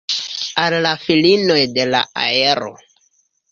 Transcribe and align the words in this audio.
Al 0.63 0.75
la 0.85 0.93
filinoj 1.03 1.59
de 1.77 1.87
la 1.93 2.01
aero! 2.25 2.75